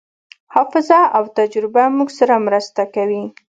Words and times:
حافظه 0.53 1.01
او 1.17 1.23
تجربه 1.37 1.83
موږ 1.97 2.09
سره 2.19 2.35
مرسته 2.47 2.83
کوي. 2.95 3.23